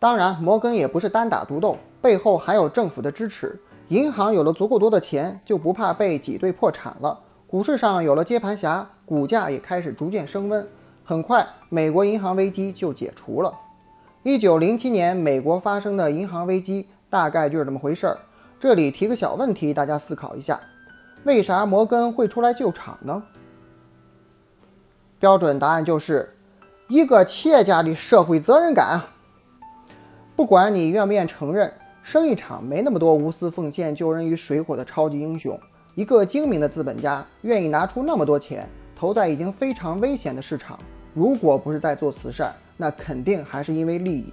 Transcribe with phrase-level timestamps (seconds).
[0.00, 3.60] 当然，摩根也不是单打独斗，背后还有政府的支持。
[3.88, 7.20] 银行有了足够多的钱，就不怕被挤兑破产了。
[7.48, 10.68] 股市上有了接盘侠，股价也开始逐渐升温。
[11.04, 13.54] 很快，美国银行危机就解除了。
[14.22, 18.18] 一九零七年，美国发生的银行危机大概就是这么回事儿。
[18.60, 20.60] 这里提个小问题，大家思考一下：
[21.24, 23.24] 为啥摩根会出来救场呢？
[25.18, 26.36] 标准答案就是
[26.86, 29.00] 一个企业家的社会责任感。
[30.38, 35.58] 不管你愿不愿承认，生意场没那么多无私奉献、救人于水火的超级英雄。
[35.96, 40.78] 一个精明的资本家愿意拿出那么多钱投在已经非常危险的市场，
[41.12, 44.32] 如果不是在做慈善，那肯定还是因为利益。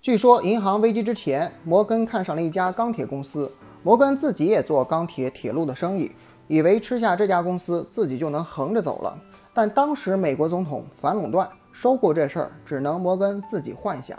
[0.00, 3.52] 据说银行危机之前，摩根看上了一家钢铁公司。
[3.82, 6.10] 摩根自己也做钢铁铁路的生意，
[6.46, 9.18] 以为吃下这家公司自己就能横着走了。
[9.52, 14.18] 但当时美国总统反垄断收购这事儿，只能摩根自己幻想。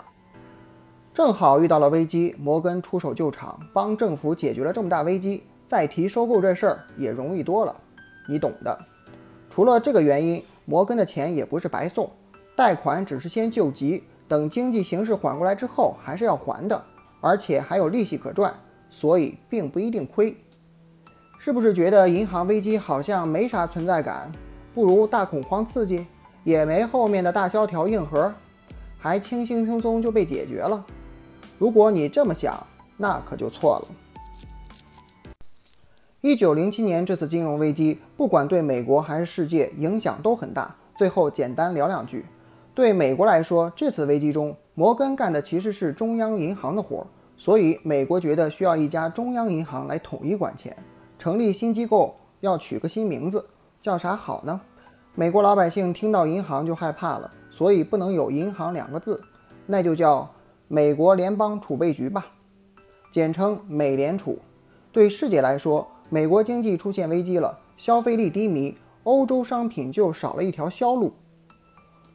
[1.20, 7.76] 正好遇到了危机，摩根出手救场，帮政府解决了这么大危机，再提收购这事儿也容易多了。
[8.26, 8.78] 你懂的。
[9.50, 12.10] 除了这个原因，摩根的钱也不是白送，
[12.56, 14.02] 贷款只是先救急。
[14.28, 16.82] 等经济形势缓过来之后，还是要还的，
[17.20, 18.54] 而且还有利息可赚，
[18.88, 20.34] 所以并不一定亏。
[21.38, 24.32] 是不是觉得银行危机好像没啥存在感，
[24.74, 26.06] 不如大恐慌刺激，
[26.44, 28.32] 也没后面的大萧条硬核，
[28.98, 30.82] 还轻轻松松就被解决了？
[31.60, 32.66] 如果你这么想，
[32.96, 33.88] 那可就错了。
[36.22, 40.74] 一九零七年这次金融危机，不管对美国还是世界影响都很大。
[40.96, 42.24] 最后简单聊两句。
[42.74, 50.74] 对美国来说，这次危机中，摩根干的其实是中央银行的活儿，所以美国觉得需要一家中央银行来统一管钱，
[51.18, 53.44] 成立新机构要取个新名字，
[53.82, 54.62] 叫啥好呢？
[55.14, 59.22] 美国老百姓听到银行就害怕了，所以不能有银行两个字，
[59.66, 60.30] 那就叫
[60.72, 62.26] 美国联邦储备局吧，
[63.10, 64.38] 简称美联储。
[64.92, 71.12] 对世界来说，美国经济出现危机了，消费力低迷，欧洲商品就少了一条销路。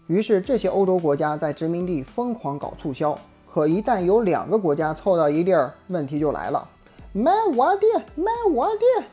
[0.07, 3.19] 于是，这些欧洲国家在殖民地疯狂搞促销，
[3.53, 6.65] 可一旦有两个国家凑到一地儿，问题就来了：
[7.11, 7.81] 买我的，
[8.15, 9.03] 买我的。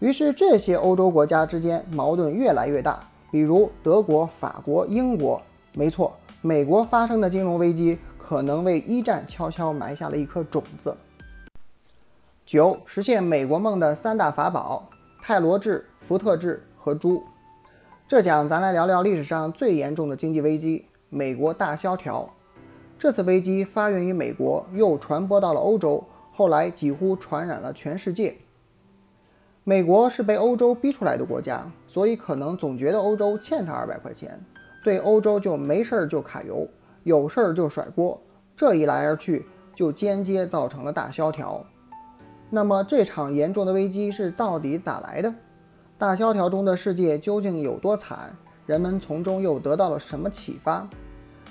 [0.00, 2.98] 于是，这些欧洲国家之间矛盾越来越大。
[3.30, 5.40] 比如德国、法国、英国，
[5.74, 7.96] 没错，美国发生的金融危机
[8.28, 10.94] 可能为一战悄悄埋下了一颗种子。
[12.44, 14.90] 九，实现美国梦的三大法宝：
[15.22, 17.22] 泰罗制、福特制和猪。
[18.06, 22.28] 这讲咱来聊聊历史上最严重的经济危机——美国大萧条。
[22.98, 28.36] 这次危机发源于美国，又传播到了欧洲，后来几乎传染了全世界。
[29.64, 34.38] 美国是被欧洲逼出来的国家，所以可能总觉得欧洲欠他二百块钱，
[34.84, 36.68] 对欧洲就没事儿就卡油，
[37.04, 38.20] 有事儿就甩锅。
[38.56, 41.64] 这一来而去，就间接造成了大萧条。
[42.50, 45.34] 那么这场严重的危机是到底咋来的？
[45.98, 48.36] 大萧条中的世界究竟有多惨？
[48.66, 50.88] 人们从中又得到了什么启发？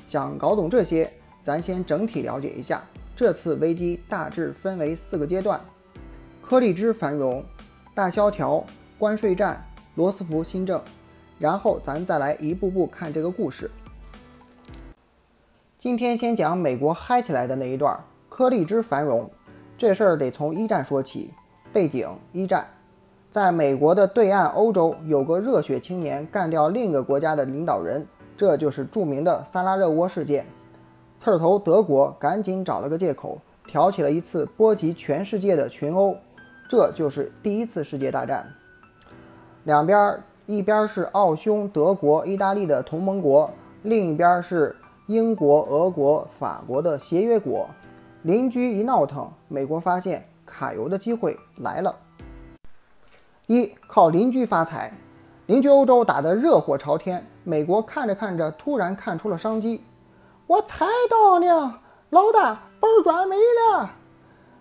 [0.07, 1.11] 想搞懂这些，
[1.43, 2.81] 咱先整体了解一下。
[3.15, 5.59] 这次危机大致分为四个阶段：
[6.41, 7.43] 柯立芝繁荣、
[7.95, 8.63] 大萧条、
[8.99, 9.65] 关税战、
[9.95, 10.81] 罗斯福新政。
[11.39, 13.69] 然后咱再来一步步看这个故事。
[15.79, 19.29] 今天先讲美国嗨起来的那一段，颗粒之繁荣。
[19.77, 21.31] 这事儿得从一战说起，
[21.71, 22.65] 背景一战。
[23.29, 30.47] 在美国的对岸，欧洲有个热血青年干掉另一个国家的领导人，这就是著名的萨拉热窝事件。
[31.19, 36.17] 刺头德国赶紧找了个借口，挑起了一次波及全世界的群殴，
[36.67, 38.51] 这就是第一次世界大战。
[39.63, 43.51] 两边，一边是奥匈、德国、意大利的同盟国，
[43.83, 44.75] 另一边是
[45.07, 47.67] 英国、俄国、法国的协约国。
[48.23, 51.95] 邻居一闹腾，美国发现卡油的机会来了。
[53.45, 54.91] 一靠邻居发财，
[55.45, 59.81] 邻居欧洲打得热火朝天，美国看着看着，突然看出了商机。
[60.45, 61.79] 我猜到了，
[62.09, 63.91] 老大本赚没了。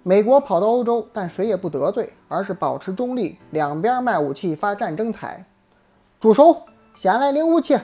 [0.05, 5.45] 美国跑到欧洲，但谁也不得罪，而是保持中立，两边卖武器发战争财。
[6.21, 6.63] 住手！
[6.95, 7.77] 先来领武器。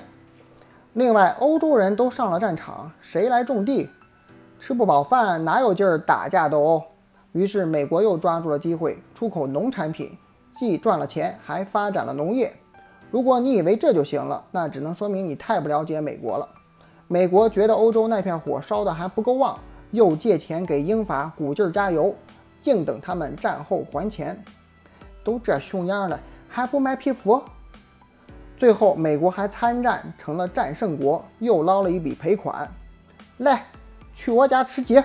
[0.94, 3.88] 另外，欧洲人都上了战场，谁来种地？
[4.60, 6.82] 吃不饱饭，哪有劲儿打架斗殴？
[7.32, 10.18] 于是，美国又抓住了机会，出口农产品。
[10.54, 12.52] 既赚了钱，还发展了农业。
[13.10, 16.46] 如果你以为这就行了，那只能说明你太不了解美国了。
[17.08, 19.58] 美国觉得欧洲那片火烧的还不够旺，
[19.92, 22.14] 又借钱给英法鼓劲儿加油，
[22.60, 24.44] 静等他们战后还钱。
[25.24, 27.42] 都这熊样了，还不买皮肤？
[28.62, 32.70] 最后，美国还参战成了战胜国，又捞了一笔赔款。
[33.38, 33.64] 来，
[34.14, 35.02] 去我家吃鸡。